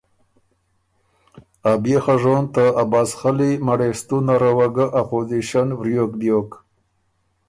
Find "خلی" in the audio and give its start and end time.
3.19-3.51